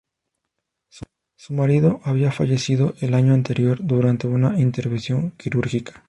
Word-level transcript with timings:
Su 1.35 1.53
marido 1.53 2.01
había 2.03 2.31
fallecido 2.31 2.95
el 3.01 3.13
año 3.13 3.35
anterior 3.35 3.77
durante 3.83 4.25
una 4.25 4.59
intervención 4.59 5.29
quirúrgica. 5.37 5.93